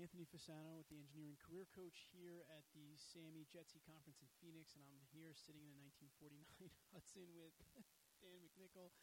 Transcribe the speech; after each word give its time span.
Anthony 0.00 0.24
Fasano 0.24 0.80
with 0.80 0.88
the 0.88 0.96
Engineering 0.96 1.36
Career 1.36 1.68
Coach 1.76 2.08
here 2.08 2.48
at 2.48 2.64
the 2.72 2.96
SAME 2.96 3.44
JETC 3.52 3.84
Conference 3.84 4.24
in 4.24 4.32
Phoenix, 4.40 4.72
and 4.72 4.80
I'm 4.88 5.04
here 5.12 5.36
sitting 5.36 5.60
in 5.60 5.76
a 5.76 5.76
1949 5.76 6.40
Hudson 6.96 7.28
with 7.36 7.52
Dan 8.24 8.40
McNichol. 8.40 8.96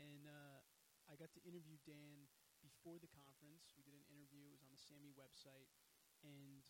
And 0.00 0.24
uh, 0.24 0.64
I 1.12 1.20
got 1.20 1.28
to 1.36 1.44
interview 1.44 1.76
Dan 1.84 2.24
before 2.64 2.96
the 2.96 3.12
conference. 3.12 3.76
We 3.76 3.84
did 3.84 3.92
an 3.92 4.08
interview, 4.08 4.48
it 4.48 4.56
was 4.56 4.64
on 4.64 4.72
the 4.72 4.80
SAME 4.80 5.12
website, 5.12 5.68
and 6.24 6.64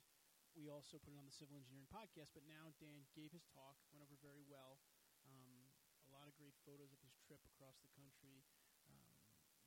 we 0.59 0.67
also 0.67 0.99
put 0.99 1.15
it 1.15 1.23
on 1.23 1.31
the 1.31 1.39
Civil 1.39 1.55
Engineering 1.55 1.87
Podcast. 1.95 2.35
But 2.35 2.51
now 2.51 2.75
Dan 2.83 3.07
gave 3.15 3.31
his 3.31 3.47
talk, 3.55 3.79
went 3.95 4.03
over 4.03 4.19
very 4.19 4.43
well. 4.51 4.83
Um, 5.23 5.71
a 6.11 6.19
lot 6.19 6.27
of 6.27 6.35
great 6.35 6.59
photos 6.67 6.91
of 6.91 6.99
his 7.07 7.15
trip 7.23 7.39
across 7.55 7.79
the 7.87 7.93
country. 7.95 8.43
Um, 8.91 9.15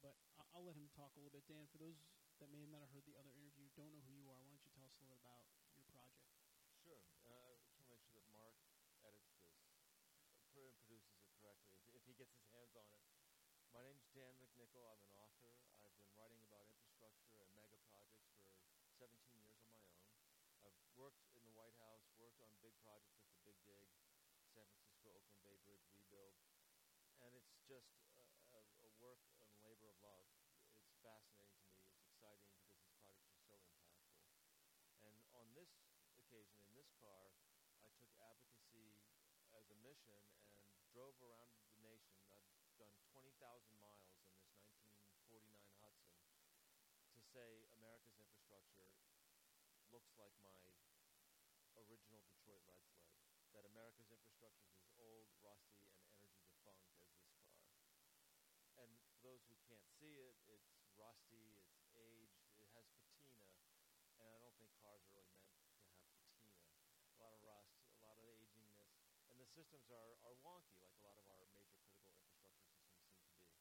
but 0.03 0.19
I'll 0.51 0.67
let 0.67 0.75
him 0.75 0.91
talk 0.91 1.15
a 1.15 1.23
little 1.23 1.31
bit. 1.31 1.47
Dan, 1.47 1.71
for 1.71 1.79
those 1.79 2.03
that 2.43 2.51
may 2.51 2.67
have 2.67 2.75
not 2.75 2.82
heard 2.93 3.09
the 3.09 3.17
other 3.17 3.33
interview, 3.33 3.65
don't 3.73 3.89
know 3.89 4.05
who 4.05 4.13
you 4.13 4.29
are, 4.29 4.37
why 4.37 4.53
don't 4.53 4.61
you 4.61 4.69
tell 4.77 4.85
us 4.85 4.93
a 5.01 5.05
little 5.09 5.17
about 5.17 5.49
your 5.73 5.81
project? 5.89 6.29
Sure. 6.77 7.01
Uh, 7.25 7.49
I 7.49 7.57
just 7.57 7.65
want 7.73 7.81
to 7.81 7.89
make 7.89 8.05
sure 8.05 8.13
that 8.13 8.29
Mark 8.29 8.53
edits 9.01 9.33
this 9.41 9.57
and 9.65 10.69
produces 10.77 10.93
it 10.93 11.01
correctly 11.41 11.73
if, 11.73 11.81
if 11.89 12.05
he 12.05 12.13
gets 12.13 12.37
his 12.37 12.45
hands 12.53 12.77
on 12.77 12.85
it. 12.93 13.01
My 13.73 13.81
name's 13.81 14.05
Dan 14.13 14.37
McNichol. 14.37 14.85
I'm 14.85 15.01
an 15.01 15.09
author. 15.17 15.57
I've 15.81 15.97
been 15.97 16.13
writing 16.13 16.37
about 16.45 16.69
infrastructure 16.69 17.41
and 17.41 17.49
mega 17.57 17.81
projects 17.89 18.29
for 18.37 18.53
17 19.01 19.09
years 19.41 19.57
on 19.65 19.73
my 19.73 19.81
own. 19.89 20.05
I've 20.61 20.77
worked 20.93 21.25
in 21.33 21.41
the 21.49 21.55
White 21.57 21.73
House, 21.81 22.05
worked 22.21 22.45
on 22.45 22.53
big 22.61 22.77
projects 22.85 23.17
like 23.17 23.33
the 23.33 23.41
Big 23.41 23.57
Dig, 23.65 23.89
San 24.53 24.69
Francisco 24.69 25.17
Oakland 25.17 25.41
Bay 25.41 25.57
Bridge 25.65 25.81
rebuild, 25.97 26.37
and 27.25 27.33
it's 27.33 27.57
just 27.65 27.89
a, 28.21 28.25
a, 28.53 28.61
a 28.85 28.89
work 29.01 29.25
and 29.41 29.49
labor 29.65 29.89
of 29.89 29.97
love. 30.05 30.29
It's 30.77 30.93
fascinating 31.01 31.57
to 31.57 31.73
me. 31.73 31.89
It's 31.89 32.05
exciting 32.05 32.47
because 32.53 32.77
these 32.85 32.95
projects 33.01 33.33
are 33.33 33.43
so 33.49 33.57
impactful. 33.57 34.13
And 35.03 35.15
on 35.33 35.49
this 35.57 35.73
occasion, 36.15 36.55
in 36.61 36.62
this 36.73 36.89
car, 36.97 37.29
I 37.81 37.89
took 38.01 38.09
advocacy 38.17 38.97
as 39.53 39.69
a 39.69 39.77
mission 39.85 40.21
and 40.77 40.85
drove 40.89 41.13
around 41.21 41.53
the 41.73 41.81
nation. 41.85 42.17
I've 42.33 42.45
done 42.81 42.93
20,000 43.13 43.33
miles 43.77 44.09
in 44.09 44.25
this 44.25 44.41
1949 44.49 45.53
Hudson 45.81 46.17
to 47.13 47.21
say 47.21 47.69
America's 47.77 48.17
infrastructure 48.17 48.89
looks 49.93 50.17
like 50.17 50.33
my 50.41 50.57
original 51.77 52.25
Detroit 52.25 52.65
lead 52.65 52.81
sled. 52.89 53.13
That 53.53 53.69
America's 53.69 54.09
infrastructure 54.09 54.65
is 54.65 54.81
as 54.81 54.89
old, 54.97 55.29
rusty, 55.45 55.85
and 55.93 56.01
energy 56.17 56.41
defunct 56.49 56.89
as 56.97 57.13
this 57.13 57.13
car. 57.37 57.61
And 58.81 58.89
for 59.05 59.21
those 59.21 59.45
who 59.45 59.53
can't 59.69 59.85
see 60.01 60.17
it, 60.17 60.33
it's 60.49 60.73
rusty, 60.97 61.61
it's 61.61 61.77
aged, 61.93 62.49
it 62.57 62.73
has 62.73 62.89
patina, 62.97 63.45
and 64.17 64.25
I 64.25 64.37
don't 64.41 64.57
think 64.57 64.73
cars 64.81 65.05
are 65.05 65.13
really 65.13 65.37
meant 65.37 65.53
to 65.53 65.69
have 65.69 66.09
patina. 66.17 66.57
A 67.13 67.17
lot 67.21 67.33
of 67.37 67.41
rust, 67.45 67.77
a 67.93 68.01
lot 68.01 68.17
of 68.17 68.25
agingness, 68.25 68.89
and 69.29 69.37
the 69.37 69.42
systems 69.53 69.93
are, 69.93 70.17
are 70.25 70.33
wonky, 70.41 70.81
like 70.81 70.97
a 70.97 71.05
lot 71.05 71.21
of 71.21 71.25
our 71.29 71.45
major 71.53 71.77
critical 71.85 72.09
infrastructure 72.17 72.65
systems 72.73 73.05
seem 73.05 73.21
to 73.21 73.37
be. 73.37 73.53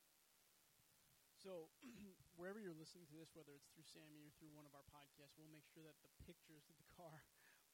So, 1.36 1.68
wherever 2.38 2.62
you're 2.62 2.76
listening 2.76 3.04
to 3.12 3.16
this, 3.18 3.34
whether 3.36 3.52
it's 3.52 3.68
through 3.74 3.84
SAME 3.84 4.24
or 4.24 4.32
through 4.38 4.54
one 4.54 4.64
of 4.64 4.72
our 4.72 4.86
podcasts, 4.88 5.36
we'll 5.36 5.50
make 5.52 5.66
sure 5.66 5.82
that 5.84 5.98
the 6.00 6.12
pictures 6.24 6.70
of 6.70 6.78
the 6.80 6.88
car 6.98 7.26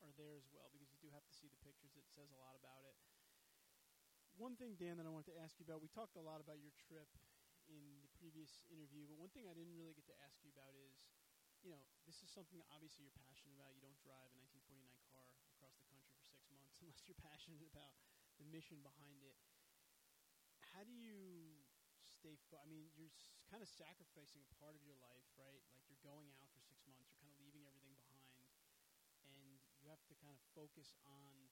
are 0.02 0.14
there 0.18 0.34
as 0.34 0.48
well 0.50 0.72
because 0.74 0.90
you 0.90 0.98
do 0.98 1.10
have 1.14 1.26
to 1.26 1.34
see 1.34 1.46
the 1.46 1.60
pictures. 1.62 1.94
It 1.94 2.08
says 2.10 2.32
a 2.34 2.40
lot 2.40 2.58
about 2.58 2.82
it. 2.88 2.96
One 4.38 4.54
thing, 4.54 4.78
Dan, 4.78 4.96
that 5.02 5.06
I 5.06 5.12
wanted 5.12 5.34
to 5.34 5.38
ask 5.42 5.58
you 5.58 5.66
about, 5.66 5.82
we 5.82 5.90
talked 5.90 6.14
a 6.14 6.22
lot 6.22 6.38
about 6.38 6.62
your 6.62 6.70
trip 6.78 7.10
in 7.68 8.00
the 8.00 8.10
previous 8.16 8.64
interview, 8.72 9.04
but 9.04 9.18
one 9.18 9.28
thing 9.34 9.50
I 9.50 9.52
didn't 9.52 9.76
really 9.76 9.92
get 9.92 10.08
to 10.08 10.16
ask 10.24 10.40
you 10.46 10.54
about 10.54 10.72
is, 10.78 11.04
you 11.60 11.68
know, 11.68 11.82
this 12.08 12.22
is 12.22 12.30
something 12.30 12.62
obviously 12.72 13.04
you're 13.04 13.20
passionate 13.20 13.58
about. 13.58 13.74
You 13.74 13.82
don't 13.82 13.98
drive 14.00 14.30
a 14.32 14.38
1949 14.40 14.88
car 15.10 15.26
across 15.52 15.76
the 15.76 15.84
country 15.90 16.14
for 16.16 16.24
six 16.24 16.48
months 16.54 16.78
unless 16.86 17.04
you're 17.04 17.18
passionate 17.18 17.66
about 17.66 18.07
the 18.38 18.46
mission 18.48 18.80
behind 18.82 19.22
it. 19.26 19.36
How 20.74 20.84
do 20.84 20.92
you 20.94 21.58
stay? 22.18 22.38
Fo- 22.50 22.62
I 22.62 22.66
mean, 22.70 22.90
you're 22.94 23.12
kind 23.50 23.62
of 23.64 23.68
sacrificing 23.68 24.42
a 24.44 24.50
part 24.60 24.76
of 24.78 24.82
your 24.86 24.94
life, 25.02 25.26
right? 25.34 25.62
Like 25.74 25.82
you're 25.90 26.02
going 26.04 26.30
out 26.38 26.50
for 26.54 26.60
six 26.62 26.84
months, 26.86 27.08
you're 27.10 27.18
kind 27.18 27.32
of 27.32 27.38
leaving 27.42 27.64
everything 27.66 27.96
behind, 27.98 28.46
and 29.26 29.58
you 29.82 29.88
have 29.90 30.02
to 30.10 30.14
kind 30.20 30.32
of 30.34 30.40
focus 30.54 30.94
on 31.06 31.50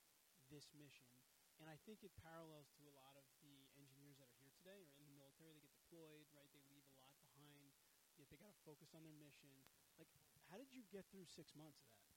this 0.53 0.71
mission. 0.77 1.11
And 1.59 1.73
I 1.73 1.81
think 1.89 2.05
it 2.05 2.13
parallels 2.21 2.69
to 2.77 2.85
a 2.85 2.93
lot 2.95 3.17
of 3.17 3.25
the 3.41 3.73
engineers 3.81 4.21
that 4.21 4.29
are 4.29 4.39
here 4.45 4.53
today 4.61 4.85
or 4.85 4.93
in 5.01 5.09
the 5.09 5.17
military. 5.17 5.57
They 5.57 5.65
get 5.65 5.73
deployed, 5.73 6.29
right? 6.37 6.51
They 6.53 6.63
leave 6.69 6.85
a 6.93 6.97
lot 7.01 7.17
behind, 7.19 7.73
yet 8.21 8.29
they 8.29 8.37
got 8.37 8.53
to 8.53 8.61
focus 8.69 8.93
on 8.93 9.03
their 9.03 9.17
mission. 9.17 9.51
Like, 9.97 10.13
how 10.53 10.61
did 10.61 10.69
you 10.77 10.85
get 10.93 11.09
through 11.09 11.25
six 11.27 11.57
months 11.57 11.81
of 11.81 11.89
that? 11.97 12.13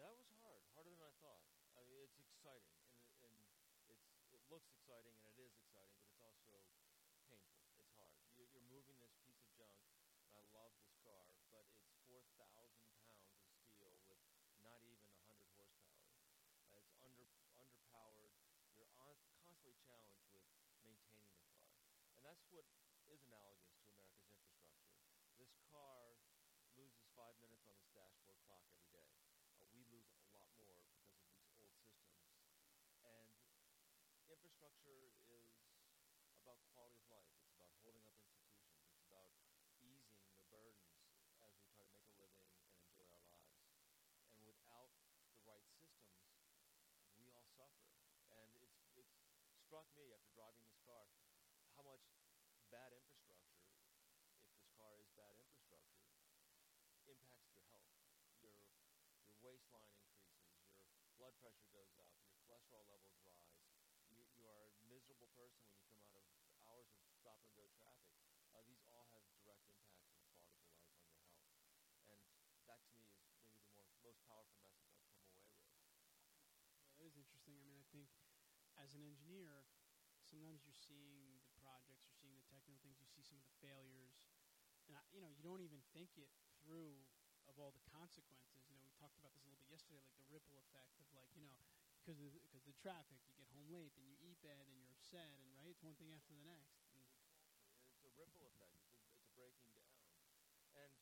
That 0.00 0.12
was 0.16 0.26
hard, 0.40 0.64
harder 0.72 0.90
than 0.96 1.04
I 1.04 1.12
thought. 1.20 1.44
I 1.76 1.84
mean, 1.84 2.00
it's 2.00 2.16
exciting, 2.18 2.80
and, 3.20 3.28
it- 3.28 3.60
and 3.84 3.86
it's 3.92 4.08
it 4.32 4.41
looks 4.52 4.68
exciting, 4.68 5.16
and 5.16 5.32
it 5.32 5.48
is 5.48 5.56
exciting, 5.56 5.96
but 5.96 6.12
it's 6.12 6.20
also 6.20 6.60
painful. 7.24 7.40
It's 7.80 7.88
hard. 7.96 8.12
You're, 8.36 8.52
moving 8.68 9.00
this 9.00 9.16
piece 9.24 9.40
of 9.40 9.48
junk. 9.56 9.80
And 10.28 10.36
I 10.36 10.44
love 10.52 10.76
this 10.76 10.92
car, 11.00 11.24
but 11.48 11.64
it's 11.72 11.96
four 12.04 12.20
thousand 12.36 12.84
pounds 13.00 13.32
of 13.48 13.56
steel 13.64 13.96
with 14.04 14.20
not 14.60 14.84
even 14.84 15.08
hundred 15.24 15.48
horsepower. 15.56 16.04
Uh, 16.68 16.84
it's 16.84 16.92
under 17.00 17.24
underpowered. 17.56 18.36
You're 18.76 18.92
on, 19.00 19.16
constantly 19.40 19.72
challenged 19.80 20.28
with 20.36 20.44
maintaining 20.84 21.32
the 21.32 21.48
car, 21.48 21.72
and 22.16 22.20
that's 22.20 22.44
what 22.52 22.68
is 23.08 23.24
analogous 23.24 23.72
to 23.80 23.88
America's 23.88 24.28
infrastructure. 24.36 24.84
This 25.40 25.52
car 25.72 26.20
loses 26.76 27.08
five 27.16 27.36
minutes 27.40 27.64
on 27.68 27.76
its 27.80 27.88
dashboard 27.96 28.36
clock 28.44 28.68
every 28.68 28.88
day. 28.92 29.16
Uh, 29.56 29.64
we 29.72 29.84
lose 29.88 30.12
a 30.12 30.28
lot 30.32 30.52
more 30.60 30.76
because 30.76 31.08
of 31.08 31.28
these 31.40 31.52
old 31.56 31.72
systems. 31.76 32.20
And 33.04 33.32
infrastructure 34.62 35.34
is 35.34 36.38
about 36.42 36.62
quality 36.70 36.94
of 36.94 37.10
life. 37.10 37.26
It's 37.42 37.50
about 37.58 37.74
holding 37.82 38.06
up 38.06 38.14
institutions. 38.22 38.86
It's 38.94 39.02
about 39.10 39.30
easing 39.82 40.22
the 40.38 40.44
burdens 40.46 40.86
as 41.02 41.10
we 41.18 41.26
try 41.34 41.50
to 41.50 41.66
make 41.74 41.90
a 41.98 42.06
living 42.14 42.46
and 42.62 42.78
enjoy 42.78 43.10
our 43.10 43.26
lives. 43.26 43.58
And 44.34 44.42
without 44.46 44.92
the 45.34 45.42
right 45.46 45.66
systems, 45.74 46.22
we 47.16 47.30
all 47.32 47.46
suffer. 47.48 47.88
And 48.28 48.52
it's, 48.60 48.84
it's 48.98 49.16
struck 49.64 49.88
me 49.96 50.12
after 50.12 50.30
driving 50.36 50.66
this 50.66 50.78
car 50.84 51.06
how 51.76 51.82
much 51.86 52.04
bad 52.70 52.92
infrastructure, 52.94 53.62
if 54.38 54.50
this 54.54 54.68
car 54.76 54.94
is 55.00 55.08
bad 55.18 55.34
infrastructure, 55.38 56.06
impacts 57.08 57.52
your 57.54 57.66
health. 57.70 57.90
Your 58.42 58.54
your 59.24 59.36
waistline 59.42 59.88
increases, 59.94 60.44
your 61.02 61.12
blood 61.18 61.34
pressure 61.40 61.68
goes 61.72 61.92
up, 61.98 62.10
your 62.26 62.38
cholesterol 62.46 62.84
levels 62.90 63.18
rise. 63.24 63.41
You, 64.42 64.50
are 64.50 64.74
a 64.74 64.90
miserable 64.90 65.30
person 65.38 65.70
when 65.70 65.78
you 65.78 65.86
come 65.86 66.02
out 66.02 66.18
of 66.18 66.26
hours 66.66 66.90
of 66.98 66.98
stop 67.14 67.38
and 67.46 67.54
go 67.54 67.70
traffic. 67.78 68.10
Uh, 68.50 68.58
these 68.66 68.82
all 68.90 69.06
have 69.14 69.22
direct 69.38 69.62
impacts 69.70 70.02
on 70.18 70.18
the 70.18 70.34
quality 70.42 70.98
of 70.98 71.06
life, 71.06 71.70
on 71.78 71.86
your 71.86 72.02
health. 72.02 72.26
And 72.58 72.66
that 72.66 72.82
to 72.90 72.98
me 72.98 73.06
is 73.14 73.22
maybe 73.22 73.54
the 73.54 73.62
more, 73.70 73.86
most 74.02 74.18
powerful 74.26 74.58
message 74.58 74.90
I've 74.90 75.06
come 75.14 75.22
away 75.22 75.38
with. 75.46 75.62
Yeah, 76.74 76.90
that 76.98 77.06
is 77.06 77.14
interesting. 77.14 77.54
I 77.54 77.62
mean, 77.62 77.78
I 77.78 77.86
think 77.94 78.10
as 78.74 78.98
an 78.98 79.06
engineer, 79.06 79.62
sometimes 80.26 80.66
you're 80.66 80.74
seeing 80.74 81.38
the 81.46 81.54
projects, 81.62 82.02
you're 82.02 82.18
seeing 82.18 82.34
the 82.34 82.46
technical 82.50 82.82
things, 82.82 82.98
you 82.98 83.06
see 83.06 83.22
some 83.22 83.38
of 83.38 83.46
the 83.46 83.54
failures, 83.62 84.26
and 84.90 84.98
I, 84.98 85.02
you 85.14 85.22
know, 85.22 85.30
you 85.30 85.46
don't 85.46 85.62
even 85.62 85.86
think 85.94 86.18
it 86.18 86.34
through 86.58 86.98
of 87.46 87.62
all 87.62 87.70
the 87.70 87.86
consequences. 87.86 88.66
You 88.66 88.74
know, 88.74 88.82
we 88.82 88.90
talked 88.98 89.18
about 89.22 89.30
this 89.38 89.46
a 89.46 89.54
little 89.54 89.62
bit 89.62 89.70
yesterday, 89.70 90.02
like 90.02 90.18
the 90.18 90.26
ripple 90.26 90.58
effect 90.58 90.98
of 90.98 91.06
like, 91.14 91.30
you 91.38 91.46
know, 91.46 91.62
because 92.02 92.18
of 92.20 92.34
because 92.34 92.66
the 92.66 92.74
traffic, 92.82 93.22
you 93.30 93.34
get 93.38 93.46
home 93.54 93.70
late, 93.70 93.94
then 93.94 94.06
you 94.10 94.18
eat 94.26 94.42
bad, 94.42 94.66
and 94.66 94.74
you're 94.74 94.90
upset, 94.90 95.30
and 95.38 95.46
right, 95.54 95.70
it's 95.70 95.82
one 95.86 95.94
thing 95.96 96.10
after 96.10 96.34
the 96.34 96.42
next. 96.42 96.82
And 96.98 97.06
And 97.86 97.94
It's 97.94 98.04
a 98.06 98.12
ripple 98.18 98.44
effect. 98.50 98.74
It's 98.82 98.90
a, 98.92 98.98
it's 99.06 99.22
a 99.22 99.30
breaking 99.38 99.70
down. 99.78 99.94
And 100.74 100.94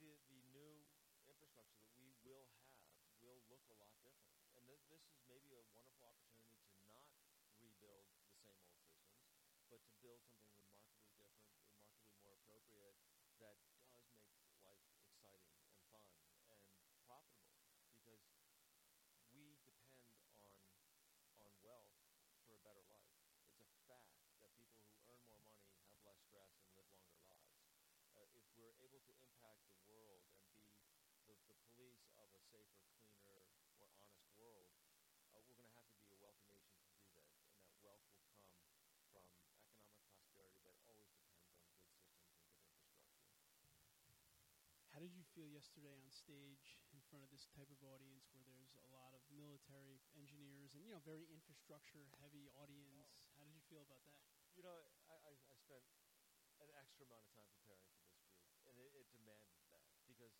the, 0.00 0.18
the 0.28 0.40
new 0.52 0.84
infrastructure 1.24 1.72
that 1.76 1.88
we 1.98 2.12
will 2.24 2.46
have 2.56 2.76
will 3.22 3.40
look 3.48 3.64
a 3.72 3.76
lot 3.80 3.94
different. 4.04 4.36
And 4.56 4.64
th- 4.68 4.82
this 4.88 5.02
is 5.08 5.18
maybe 5.28 5.54
a 5.56 5.64
wonderful 5.72 6.08
opportunity 6.08 6.60
to 6.68 6.80
not 6.88 7.06
rebuild 7.60 8.06
the 8.24 8.32
same 8.36 8.60
old 8.68 8.84
systems, 8.84 9.32
but 9.70 9.80
to 9.86 9.92
build 10.02 10.22
something 10.28 10.56
remarkably 10.60 11.12
different, 11.20 11.52
remarkably 11.56 12.12
more 12.20 12.36
appropriate 12.38 12.98
that 13.16 13.32
does 13.40 13.60
make 13.72 13.88
life 14.60 14.82
exciting 15.00 15.56
and 15.70 15.80
fun 15.88 16.04
and 16.84 16.98
profitable 17.06 17.62
because 17.90 18.24
we 19.32 19.56
depend 19.64 20.12
on 20.42 20.58
on 21.40 21.52
wealth 21.62 21.94
for 22.44 22.54
a 22.56 22.62
better 22.64 22.84
life. 22.90 23.12
It's 23.62 23.74
a 23.76 23.82
fact 23.88 24.08
that 24.10 24.20
people 24.26 24.50
who 24.56 24.66
earn 25.08 25.22
more 25.28 25.40
money 25.44 25.70
have 25.86 25.96
less 26.04 26.18
stress 26.26 26.52
and 26.60 26.68
live 26.74 26.88
longer 26.92 27.20
lives. 27.28 27.54
Uh, 28.16 28.26
if 28.36 28.47
we're 28.58 28.74
able 28.82 28.98
to 29.06 29.14
impact 29.22 29.62
the 29.70 29.78
world 29.86 30.26
and 30.26 30.42
be 30.50 30.66
the, 31.30 31.38
the 31.46 31.58
police 31.70 32.10
of 32.18 32.26
a 32.34 32.42
safer, 32.42 32.82
cleaner, 33.22 33.46
more 33.78 33.94
honest 33.94 34.26
world, 34.34 34.74
uh, 35.30 35.38
we're 35.46 35.54
going 35.54 35.70
to 35.70 35.78
have 35.78 35.86
to 35.94 35.98
be 36.02 36.10
a 36.10 36.18
wealthy 36.18 36.50
nation 36.50 36.82
to 36.82 36.98
do 36.98 37.06
that. 37.14 37.38
And 37.54 37.62
that 37.62 37.78
wealth 37.86 38.02
will 38.10 38.26
come 38.34 38.50
from 39.14 39.30
economic 39.62 40.02
prosperity 40.10 40.58
that 40.66 40.74
always 40.90 41.06
depends 41.14 41.46
on 41.54 41.62
good 41.70 41.86
systems 41.86 42.50
and 42.58 42.66
good 42.66 42.98
infrastructure. 42.98 44.18
how 44.90 45.06
did 45.06 45.14
you 45.14 45.22
feel 45.30 45.46
yesterday 45.46 45.94
on 45.94 46.10
stage 46.10 46.82
in 46.90 46.98
front 47.06 47.22
of 47.22 47.30
this 47.30 47.46
type 47.54 47.70
of 47.70 47.78
audience 47.86 48.26
where 48.34 48.42
there's 48.42 48.74
a 48.74 48.82
lot 48.90 49.14
of 49.14 49.22
military 49.30 50.02
engineers 50.18 50.74
and 50.74 50.82
you 50.82 50.90
know 50.90 50.98
very 51.06 51.22
infrastructure 51.30 52.02
heavy 52.18 52.50
audience? 52.58 53.06
How 53.38 53.46
did 53.46 53.54
you 53.54 53.62
feel 53.70 53.86
about 53.86 54.02
that? 54.10 54.18
You 54.58 54.66
know, 54.66 54.74
I, 55.06 55.14
I, 55.22 55.32
I 55.38 55.54
spent 55.54 55.86
an 56.58 56.66
extra 56.74 57.06
amount 57.06 57.22
of 57.22 57.30
time 57.30 57.46
preparing 57.46 57.86
for 57.86 57.94
this 57.94 58.10
group, 58.18 58.34
and 58.66 58.67
it, 58.78 58.94
it 58.94 59.06
demanded 59.12 59.58
that 59.74 59.82
because 60.06 60.34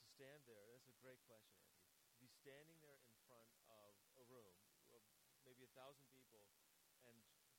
to 0.00 0.04
stand 0.16 0.42
there, 0.48 0.64
that's 0.72 0.88
a 0.88 0.96
great 0.98 1.20
question, 1.28 1.56
Anthony. 1.60 1.86
To 2.12 2.16
be 2.18 2.28
standing 2.28 2.78
there 2.82 3.00
in 3.04 3.14
front 3.28 3.48
of 3.68 3.94
a 4.18 4.24
room 4.28 4.56
of 4.92 5.02
maybe 5.44 5.64
a 5.64 5.72
thousand 5.76 6.06
people, 6.12 6.48
and 7.06 7.16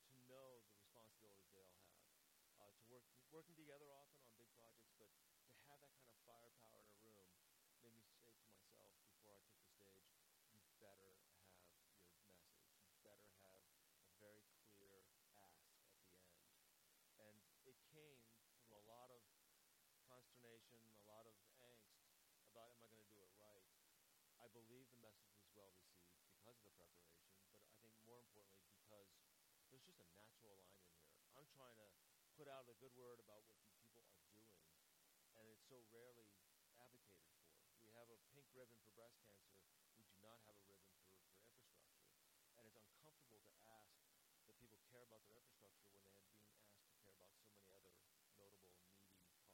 to 0.09 0.13
know 0.30 0.63
the 0.69 0.75
responsibilities 0.77 1.50
they 1.51 1.59
all 1.62 1.74
have, 1.83 2.03
uh, 2.59 2.71
to 2.80 2.83
work 2.89 3.06
working 3.33 3.57
together 3.57 3.89
often 3.94 4.21
on 4.21 4.30
big 4.38 4.50
projects, 4.53 4.94
but 4.97 5.09
to 5.50 5.57
have 5.65 5.81
that 5.81 5.94
kind 5.97 6.09
of 6.13 6.18
firepower 6.21 6.85
in 6.85 6.94
a 6.94 7.01
room 7.01 7.25
made 7.81 7.97
me 7.97 8.06
say 8.21 8.38
to 8.38 8.45
myself 8.53 8.94
before 9.09 9.33
I 9.35 9.41
took 9.44 9.57
the 9.57 9.68
stage, 9.74 10.06
you 10.53 10.62
better 10.80 11.18
have 11.33 11.41
your 11.50 11.65
message. 11.74 12.13
You 12.85 12.95
better 13.01 13.25
have 13.41 13.65
a 14.06 14.13
very 14.21 14.45
clear 14.77 15.03
ask 15.33 15.57
at 15.65 15.81
the 15.81 15.97
end. 15.97 16.21
And 17.18 17.35
it 17.65 17.77
came 17.89 18.21
from 18.62 18.71
a 18.77 18.83
lot 18.85 19.09
of 19.09 19.21
consternation, 20.06 20.80
a 21.01 21.06
lot 21.09 21.25
of 21.25 21.33
angst 21.65 21.97
about 22.53 22.69
am 22.69 22.85
I 22.85 22.88
going 22.94 23.01
to 23.01 23.09
do 23.09 23.21
it 23.25 23.33
right. 23.42 23.65
I 24.30 24.33
believe 24.53 24.85
the 24.94 25.01
message 25.01 25.33
was 25.33 25.50
well 25.57 25.73
received 25.73 26.21
because 26.29 26.55
of 26.61 26.69
the 26.69 26.75
preparation, 26.77 27.41
but 27.50 27.57
I 27.65 27.73
think 27.81 27.97
more 28.05 28.21
importantly 28.21 28.69
because 28.77 29.09
there's 29.73 29.81
just 29.81 29.97
a 29.97 30.07
natural 30.13 30.53
alignment 30.61 30.94
here. 31.01 31.25
I'm 31.33 31.50
trying 31.57 31.75
to 31.81 31.89
put 32.38 32.45
out 32.45 32.69
a 32.69 32.77
good 32.77 32.94
word 32.94 33.17
about 33.17 33.41
what 33.50 33.57
these 33.65 33.73
people 33.81 34.05
are 34.05 34.13
doing, 34.29 34.53
and 35.33 35.50
it's 35.50 35.65
so 35.65 35.81
rarely 35.89 36.29
advocated 36.77 37.25
for. 37.33 37.50
We 37.81 37.89
have 37.97 38.09
a 38.13 38.17
pink 38.33 38.45
ribbon 38.53 38.77
for 38.85 38.94
breast 38.94 39.17
cancer. 39.25 39.57
We 39.97 40.05
do 40.05 40.17
not 40.21 40.38
have 40.45 40.57
a 40.61 40.65
ribbon 40.69 40.94
for, 41.01 41.17
for 41.33 41.49
infrastructure. 41.49 42.13
And 42.57 42.69
it's 42.69 42.77
uncomfortable 42.77 43.41
to 43.41 43.53
ask 43.65 43.89
that 44.45 44.57
people 44.61 44.77
care 44.94 45.01
about 45.06 45.25
their 45.25 45.41
infrastructure 45.41 45.89
when 45.89 46.06
they're 46.06 46.29
being 46.29 46.38
asked 46.53 46.77
to 46.85 46.94
care 47.01 47.13
about 47.17 47.33
so 47.41 47.49
many 47.57 47.73
other 47.73 47.94
notable, 48.38 48.73
meaty 48.85 49.01
causes. 49.17 49.49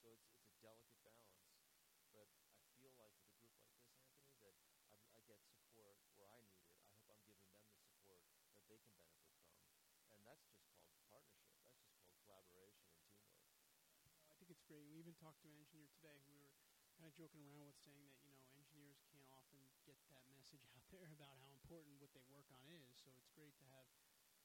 So 0.00 0.08
it's, 0.12 0.24
it's 0.32 0.48
a 0.48 0.58
delicate 0.64 1.00
balance. 1.04 1.44
But 1.84 1.92
I 1.92 2.00
feel 2.08 2.24
like 2.24 2.32
with 2.40 2.64
a 2.64 2.72
group 2.80 2.96
like 3.00 3.14
this, 3.20 3.32
Anthony, 3.36 3.76
that 4.44 4.56
I, 4.56 5.16
I 5.16 5.20
get 5.28 5.40
support 5.44 5.96
where 6.16 6.32
I 6.32 6.40
need 6.50 6.64
it. 6.66 6.80
I 6.80 6.88
hope 6.96 7.06
I'm 7.08 7.20
giving 7.24 7.46
them 7.52 7.64
the 7.68 7.76
support 7.84 8.20
that 8.56 8.64
they 8.68 8.80
can 8.80 8.92
benefit 8.96 9.32
from. 9.44 9.56
And 10.10 10.20
that's 10.26 10.44
just 10.50 10.66
called 10.74 10.96
partnership. 11.08 11.60
That's 11.64 11.80
just 11.84 11.94
called 12.00 12.16
collaboration 12.24 12.90
and 12.96 13.06
teamwork. 13.14 14.40
Think. 14.80 14.96
We 14.96 15.04
even 15.04 15.12
talked 15.20 15.44
to 15.44 15.48
an 15.52 15.60
engineer 15.60 15.92
today 15.92 16.16
who 16.24 16.32
we 16.32 16.40
were 16.40 16.56
kind 16.96 17.04
of 17.04 17.12
joking 17.12 17.44
around 17.44 17.68
with 17.68 17.76
saying 17.84 18.00
that, 18.00 18.16
you 18.24 18.32
know, 18.32 18.40
engineers 18.56 18.96
can't 19.12 19.28
often 19.28 19.60
get 19.84 20.00
that 20.08 20.24
message 20.32 20.64
out 20.72 20.80
there 20.88 21.04
about 21.20 21.36
how 21.44 21.52
important 21.52 22.00
what 22.00 22.16
they 22.16 22.24
work 22.32 22.48
on 22.48 22.64
is. 22.64 22.88
So 22.96 23.12
it's 23.12 23.28
great 23.36 23.52
to 23.60 23.66
have 23.76 23.84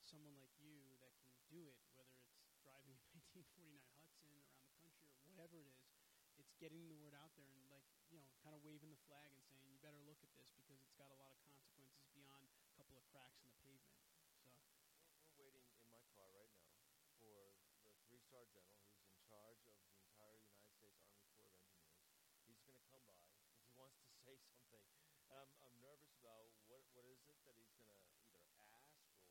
someone 0.03 0.35
like 0.35 0.51
you 0.59 0.99
that 0.99 1.15
can 1.23 1.31
do 1.47 1.71
it, 1.71 1.79
whether 1.95 2.19
it's 2.19 2.51
driving 2.67 2.99
a 2.99 3.15
1949 3.15 3.79
Hudson 4.03 4.27
around 4.35 4.59
the 4.59 4.75
country 4.75 5.07
or 5.07 5.23
whatever 5.31 5.63
it 5.63 5.71
is. 5.71 5.87
It's 6.35 6.51
getting 6.59 6.83
the 6.91 6.99
word 6.99 7.15
out 7.15 7.31
there 7.39 7.55
and, 7.55 7.71
like, 7.71 7.87
you 8.11 8.19
know, 8.19 8.27
kind 8.43 8.51
of 8.51 8.59
waving 8.59 8.91
the 8.91 8.99
flag 9.07 9.31
and 9.31 9.39
saying, 9.39 9.63
you 9.71 9.79
better 9.79 10.03
look 10.03 10.19
at 10.19 10.35
this 10.35 10.51
because 10.51 10.83
it's 10.83 10.99
got 10.99 11.15
a 11.15 11.19
lot 11.23 11.31
of 11.31 11.39
consequences 11.47 12.11
beyond 12.11 12.43
a 12.43 12.75
couple 12.75 12.99
of 12.99 13.07
cracks 13.07 13.39
in 13.39 13.47
the 13.47 13.59
pavement. 13.63 13.95
So. 14.03 14.19
We're, 14.35 14.59
we're 15.15 15.39
waiting 15.39 15.63
in 15.79 15.87
my 15.87 16.03
car 16.11 16.27
right 16.35 16.51
now 16.59 16.75
for 17.19 17.55
the 17.83 17.91
three-star 18.07 18.43
general 18.51 18.83
who's 18.95 19.07
in 19.11 19.19
charge 19.27 19.59
of 19.67 19.75
the 19.83 19.99
entire 19.99 20.39
United 20.39 20.71
States 20.71 20.95
Army 21.03 21.27
Corps 21.35 21.51
of 21.51 21.59
Engineers. 21.59 22.07
He's 22.47 22.63
going 22.63 22.79
to 22.79 22.87
come 22.87 23.03
by 23.03 23.19
because 23.27 23.59
he 23.59 23.67
wants 23.75 23.99
to 23.99 24.09
say 24.23 24.39
something. 24.47 24.83
And 25.27 25.34
I'm, 25.45 25.53
I'm 25.61 25.77
nervous 25.77 26.09
about 26.17 26.49
what, 26.65 26.81
what 26.97 27.05
is 27.05 27.21
it 27.29 27.37
that 27.45 27.53
he's 27.53 27.77
going 27.77 28.01
to 28.01 28.09
either 28.17 28.41
ask 28.65 28.97
or 29.05 29.21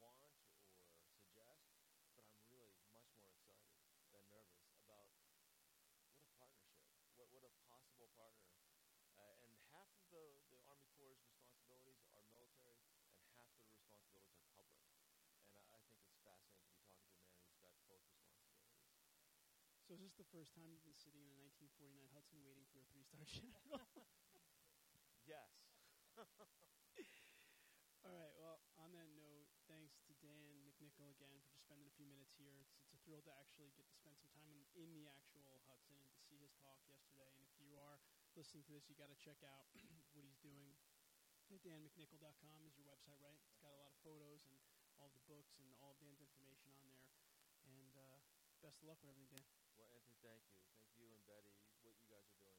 want 0.00 0.32
or 0.40 0.96
suggest, 1.12 1.68
but 2.16 2.24
I'm 2.24 2.40
really 2.48 2.80
much 2.88 3.12
more 3.20 3.28
excited 3.28 3.68
than 4.08 4.24
nervous 4.32 4.72
about 4.80 5.12
what 5.36 6.16
a 6.16 6.32
partnership, 6.40 6.88
what, 7.12 7.28
what 7.28 7.44
a 7.44 7.52
possible 7.68 8.08
partner. 8.16 8.56
Uh, 9.20 9.36
and 9.44 9.52
half 9.68 9.92
of 9.92 10.08
the, 10.08 10.40
the 10.48 10.64
Army 10.64 10.88
Corps' 10.96 11.12
responsibilities 11.12 12.00
are 12.16 12.24
military, 12.32 12.80
and 12.80 13.28
half 13.36 13.52
of 13.52 13.60
the 13.60 13.68
responsibilities 13.68 14.32
are 14.32 14.48
public. 14.56 14.80
And 15.44 15.52
I, 15.52 15.60
I 15.76 15.80
think 15.84 16.00
it's 16.08 16.16
fascinating 16.24 16.72
to 16.72 16.88
be 16.88 16.96
talking 17.04 17.12
to 17.12 17.20
a 17.20 17.20
man 17.20 17.36
who's 17.44 17.60
got 17.60 17.76
both 17.84 18.00
responsibilities. 18.08 18.88
So 19.84 19.92
is 19.96 20.00
this 20.04 20.16
the 20.20 20.28
first 20.32 20.52
time 20.56 20.68
you've 20.72 20.84
been 20.84 20.96
sitting 20.96 21.20
in 21.24 21.32
a 21.32 21.36
1949 21.40 22.12
Hudson 22.16 22.40
waiting 22.44 22.64
for 22.72 22.80
a 22.80 22.86
three-star 22.92 23.24
general? 23.24 23.80
Yes. 25.28 25.52
All 28.06 28.16
right. 28.16 28.32
Well, 28.40 28.64
on 28.80 28.96
that 28.96 29.12
note, 29.12 29.44
thanks 29.68 30.00
to 30.08 30.16
Dan 30.24 30.64
McNichol 30.64 31.12
again 31.12 31.36
for 31.44 31.52
just 31.52 31.68
spending 31.68 31.84
a 31.84 31.92
few 31.92 32.08
minutes 32.08 32.32
here. 32.40 32.56
It's, 32.64 32.72
it's 32.80 32.96
a 32.96 33.00
thrill 33.04 33.20
to 33.28 33.34
actually 33.36 33.68
get 33.76 33.84
to 33.92 33.96
spend 34.00 34.16
some 34.16 34.32
time 34.32 34.48
in, 34.48 34.64
in 34.72 34.88
the 34.96 35.04
actual 35.04 35.60
Hudson 35.68 36.00
and 36.00 36.08
to 36.16 36.20
see 36.24 36.40
his 36.40 36.56
talk 36.56 36.80
yesterday. 36.88 37.28
And 37.36 37.44
if 37.44 37.52
you 37.60 37.76
are 37.76 38.00
listening 38.32 38.64
to 38.64 38.72
this, 38.72 38.88
you 38.88 38.96
got 38.96 39.12
to 39.12 39.18
check 39.20 39.44
out 39.44 39.68
what 40.16 40.24
he's 40.24 40.40
doing. 40.40 40.72
DanMcNichol.com 41.48 42.64
is 42.68 42.76
your 42.76 42.88
website, 42.88 43.20
right? 43.20 43.36
It's 43.36 43.56
got 43.60 43.72
a 43.72 43.80
lot 43.80 43.92
of 43.92 43.98
photos 44.04 44.44
and 44.48 44.56
all 44.96 45.08
the 45.12 45.24
books 45.28 45.56
and 45.60 45.68
all 45.80 45.96
Dan's 46.00 46.20
information 46.20 46.72
on 46.72 46.88
there. 46.88 47.08
And 47.64 47.92
uh, 47.96 48.20
best 48.64 48.80
of 48.80 48.88
luck 48.88 49.00
with 49.00 49.12
everything, 49.12 49.28
Dan. 49.32 49.44
Well, 49.76 49.88
Anthony, 49.92 50.16
thank 50.20 50.44
you. 50.96 51.20
Thank 51.76 51.96
you 51.96 52.16
and 52.16 52.57